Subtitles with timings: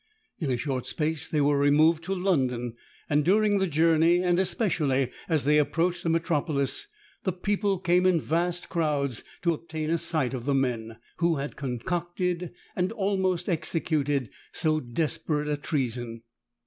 [0.39, 2.73] In a short space they were removed to London:
[3.07, 6.87] and during the journey, and especially as they approached the metropolis,
[7.23, 12.51] the people came in vast crowds to obtain a sight of men, who had concocted
[12.75, 16.23] and almost executed so desperate a treason.